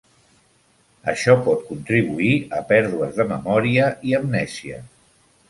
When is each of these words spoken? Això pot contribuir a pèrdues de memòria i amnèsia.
Això 1.11 1.35
pot 1.47 1.61
contribuir 1.67 2.31
a 2.61 2.63
pèrdues 2.73 3.13
de 3.21 3.27
memòria 3.35 3.93
i 4.13 4.19
amnèsia. 4.23 4.83